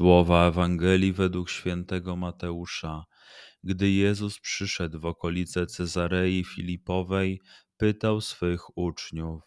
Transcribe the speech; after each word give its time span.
Słowa 0.00 0.48
Ewangelii 0.48 1.12
według 1.12 1.50
świętego 1.50 2.16
Mateusza. 2.16 3.04
Gdy 3.64 3.90
Jezus 3.90 4.38
przyszedł 4.38 5.00
w 5.00 5.06
okolice 5.06 5.66
Cezarei 5.66 6.44
Filipowej, 6.44 7.40
pytał 7.76 8.20
swych 8.20 8.78
uczniów: 8.78 9.42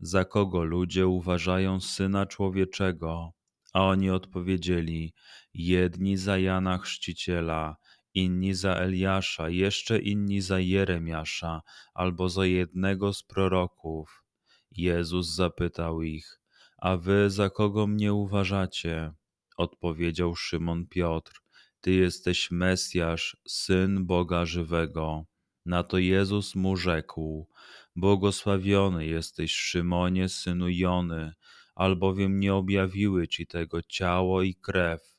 Za 0.00 0.24
kogo 0.24 0.64
ludzie 0.64 1.06
uważają 1.06 1.80
syna 1.80 2.26
człowieczego? 2.26 3.30
A 3.72 3.84
oni 3.84 4.10
odpowiedzieli: 4.10 5.14
Jedni 5.54 6.16
za 6.16 6.38
Jana 6.38 6.78
Chrzciciela, 6.78 7.76
inni 8.14 8.54
za 8.54 8.74
Eliasza, 8.74 9.48
jeszcze 9.48 9.98
inni 9.98 10.40
za 10.40 10.58
Jeremiasza, 10.58 11.62
albo 11.94 12.28
za 12.28 12.46
jednego 12.46 13.12
z 13.12 13.22
proroków. 13.22 14.24
Jezus 14.70 15.34
zapytał 15.34 16.02
ich: 16.02 16.40
A 16.78 16.96
wy 16.96 17.30
za 17.30 17.50
kogo 17.50 17.86
mnie 17.86 18.12
uważacie? 18.14 19.14
Odpowiedział 19.56 20.34
Szymon 20.34 20.86
Piotr 20.86 21.44
ty 21.84 21.92
jesteś 21.92 22.50
Mesjasz, 22.50 23.36
syn 23.46 24.06
Boga 24.06 24.46
żywego. 24.46 25.24
Na 25.66 25.82
to 25.82 25.98
Jezus 25.98 26.54
mu 26.54 26.76
rzekł: 26.76 27.48
Błogosławiony 27.96 29.06
jesteś, 29.06 29.52
Szymonie, 29.54 30.28
synu 30.28 30.68
Jony, 30.68 31.32
albowiem 31.74 32.40
nie 32.40 32.54
objawiły 32.54 33.28
ci 33.28 33.46
tego 33.46 33.82
ciało 33.82 34.42
i 34.42 34.54
krew, 34.54 35.16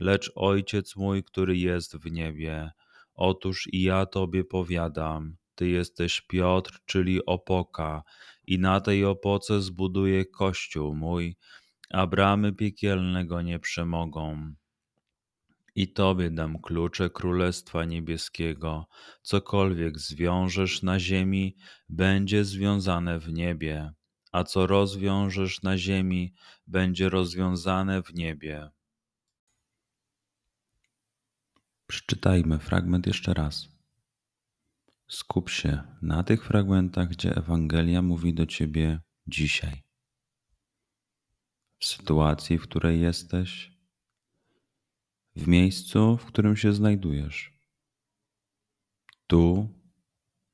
lecz 0.00 0.32
Ojciec 0.34 0.96
mój, 0.96 1.24
który 1.24 1.56
jest 1.58 1.96
w 1.96 2.10
niebie. 2.10 2.70
Otóż 3.14 3.68
i 3.72 3.82
ja 3.82 4.06
tobie 4.06 4.44
powiadam: 4.44 5.36
Ty 5.54 5.68
jesteś 5.68 6.20
Piotr, 6.20 6.80
czyli 6.86 7.26
opoka, 7.26 8.02
i 8.46 8.58
na 8.58 8.80
tej 8.80 9.04
opoce 9.04 9.60
zbuduję 9.60 10.24
kościół 10.24 10.94
mój, 10.94 11.36
a 11.92 12.06
bramy 12.06 12.52
piekielnego 12.52 13.42
nie 13.42 13.58
przemogą. 13.58 14.54
I 15.74 15.92
Tobie 15.92 16.30
dam 16.30 16.58
klucze 16.58 17.10
Królestwa 17.10 17.84
Niebieskiego. 17.84 18.86
Cokolwiek 19.22 19.98
zwiążesz 19.98 20.82
na 20.82 21.00
ziemi, 21.00 21.56
będzie 21.88 22.44
związane 22.44 23.18
w 23.18 23.32
niebie, 23.32 23.92
a 24.32 24.44
co 24.44 24.66
rozwiążesz 24.66 25.62
na 25.62 25.78
ziemi, 25.78 26.34
będzie 26.66 27.08
rozwiązane 27.08 28.02
w 28.02 28.14
niebie. 28.14 28.70
Przeczytajmy 31.86 32.58
fragment 32.58 33.06
jeszcze 33.06 33.34
raz. 33.34 33.68
Skup 35.08 35.50
się 35.50 35.82
na 36.02 36.22
tych 36.22 36.44
fragmentach, 36.44 37.08
gdzie 37.08 37.36
Ewangelia 37.36 38.02
mówi 38.02 38.34
do 38.34 38.46
Ciebie 38.46 39.00
dzisiaj. 39.26 39.91
W 41.82 41.86
sytuacji, 41.86 42.58
w 42.58 42.62
której 42.62 43.00
jesteś, 43.00 43.72
w 45.36 45.48
miejscu, 45.48 46.16
w 46.16 46.24
którym 46.24 46.56
się 46.56 46.72
znajdujesz, 46.72 47.52
tu 49.26 49.68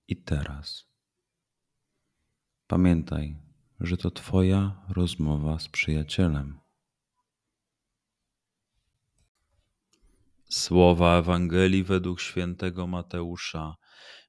i 0.09 0.17
teraz. 0.17 0.85
Pamiętaj, 2.67 3.37
że 3.81 3.97
to 3.97 4.11
Twoja 4.11 4.85
rozmowa 4.89 5.59
z 5.59 5.69
przyjacielem. 5.69 6.61
Słowa 10.49 11.19
Ewangelii 11.19 11.85
według 11.85 12.21
świętego 12.21 12.87
Mateusza. 12.87 13.75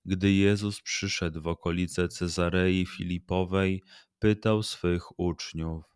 Gdy 0.06 0.34
Jezus 0.34 0.82
przyszedł 0.82 1.42
w 1.42 1.48
okolice 1.48 2.08
Cezarei 2.08 2.86
Filipowej, 2.86 3.84
pytał 4.20 4.64
swych 4.64 5.20
uczniów: 5.20 5.89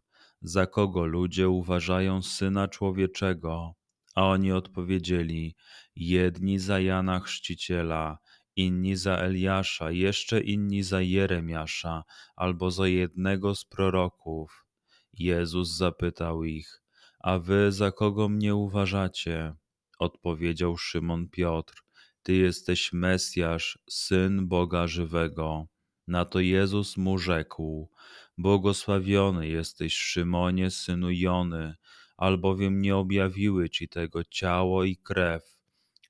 Za 0.45 0.67
kogo 0.67 1.05
ludzie 1.05 1.49
uważają 1.49 2.21
syna 2.21 2.67
człowieczego? 2.67 3.73
A 4.15 4.27
oni 4.27 4.51
odpowiedzieli: 4.51 5.55
Jedni 5.95 6.59
za 6.59 6.79
Jana 6.79 7.19
Chrzciciela, 7.19 8.17
inni 8.55 8.95
za 8.95 9.17
Eliasza, 9.17 9.91
jeszcze 9.91 10.41
inni 10.41 10.83
za 10.83 11.01
Jeremiasza, 11.01 12.03
albo 12.35 12.71
za 12.71 12.87
jednego 12.87 13.55
z 13.55 13.65
proroków. 13.65 14.65
Jezus 15.13 15.77
zapytał 15.77 16.43
ich: 16.43 16.81
A 17.19 17.39
wy 17.39 17.71
za 17.71 17.91
kogo 17.91 18.29
mnie 18.29 18.55
uważacie? 18.55 19.55
Odpowiedział 19.99 20.77
Szymon 20.77 21.29
Piotr: 21.29 21.83
Ty 22.23 22.33
jesteś 22.33 22.93
Mesjasz, 22.93 23.79
syn 23.89 24.47
Boga 24.47 24.87
żywego. 24.87 25.67
Na 26.07 26.25
to 26.25 26.39
Jezus 26.39 26.97
mu 26.97 27.17
rzekł: 27.17 27.89
Błogosławiony 28.37 29.47
jesteś, 29.47 29.93
Szymonie, 29.93 30.71
synu 30.71 31.11
Jony 31.11 31.75
albowiem 32.17 32.81
nie 32.81 32.95
objawiły 32.95 33.69
ci 33.69 33.89
tego 33.89 34.23
ciało 34.23 34.83
i 34.83 34.97
krew, 34.97 35.43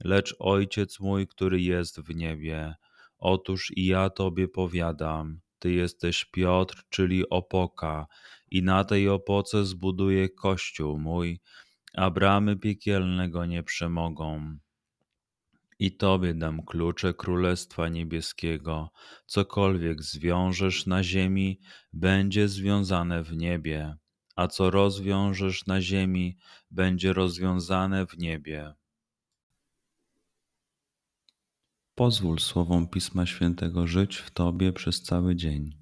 lecz 0.03 0.35
Ojciec 0.39 0.99
mój, 0.99 1.27
który 1.27 1.61
jest 1.61 2.01
w 2.01 2.15
niebie. 2.15 2.75
Otóż 3.17 3.71
i 3.75 3.85
ja 3.85 4.09
tobie 4.09 4.47
powiadam, 4.47 5.39
ty 5.59 5.71
jesteś 5.71 6.25
Piotr, 6.25 6.83
czyli 6.89 7.29
opoka, 7.29 8.07
i 8.51 8.63
na 8.63 8.83
tej 8.83 9.09
opoce 9.09 9.65
zbuduję 9.65 10.29
kościół 10.29 10.99
mój, 10.99 11.39
a 11.93 12.09
bramy 12.09 12.57
piekielnego 12.57 13.45
nie 13.45 13.63
przemogą. 13.63 14.57
I 15.83 15.91
Tobie 15.91 16.33
dam 16.33 16.65
klucze 16.65 17.13
Królestwa 17.13 17.89
Niebieskiego. 17.89 18.91
Cokolwiek 19.25 20.01
zwiążesz 20.01 20.85
na 20.85 21.03
ziemi, 21.03 21.61
będzie 21.93 22.47
związane 22.47 23.23
w 23.23 23.37
niebie, 23.37 23.95
a 24.35 24.47
co 24.47 24.69
rozwiążesz 24.69 25.65
na 25.65 25.81
ziemi, 25.81 26.37
będzie 26.71 27.13
rozwiązane 27.13 28.05
w 28.05 28.17
niebie. 28.17 28.73
Pozwól 31.95 32.39
słowom 32.39 32.87
Pisma 32.87 33.25
Świętego 33.25 33.87
żyć 33.87 34.17
w 34.17 34.31
Tobie 34.31 34.73
przez 34.73 35.01
cały 35.01 35.35
dzień. 35.35 35.77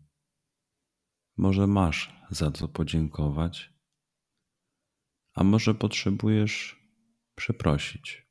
Może 1.37 1.67
masz 1.67 2.15
za 2.29 2.51
co 2.51 2.67
podziękować, 2.67 3.73
a 5.33 5.43
może 5.43 5.73
potrzebujesz 5.75 6.79
przeprosić. 7.35 8.30